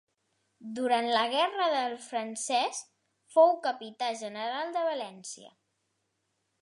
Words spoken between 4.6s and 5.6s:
de València.